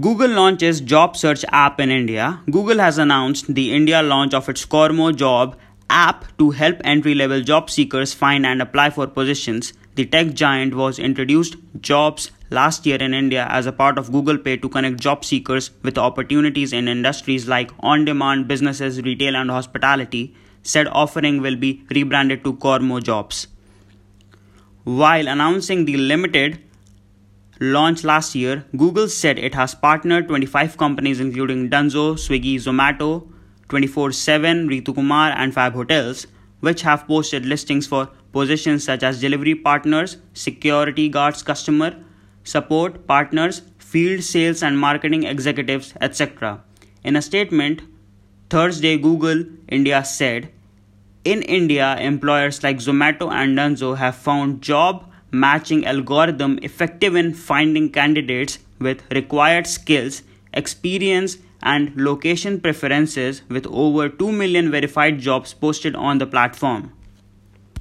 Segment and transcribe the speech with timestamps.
[0.00, 2.40] Google launches job search app in India.
[2.50, 5.56] Google has announced the India launch of its Kormo job
[5.88, 9.72] app to help entry level job seekers find and apply for positions.
[9.94, 14.36] The tech giant was introduced jobs last year in India as a part of Google
[14.36, 19.48] Pay to connect job seekers with opportunities in industries like on demand businesses, retail, and
[19.48, 20.34] hospitality.
[20.64, 23.46] Said offering will be rebranded to Kormo Jobs.
[24.82, 26.58] While announcing the limited
[27.72, 33.26] launch last year, Google said it has partnered 25 companies including Dunzo, Swiggy, Zomato,
[33.68, 36.26] 24/7, Ritu Kumar, and Fab Hotels,
[36.60, 41.94] which have posted listings for positions such as delivery partners, security guards, customer
[42.44, 46.62] support partners, field sales and marketing executives, etc.
[47.02, 47.82] In a statement,
[48.50, 50.50] Thursday Google India said,
[51.24, 57.90] in India, employers like Zomato and Dunzo have found job matching algorithm effective in finding
[57.90, 65.96] candidates with required skills, experience, and location preferences with over 2 million verified jobs posted
[65.96, 66.92] on the platform.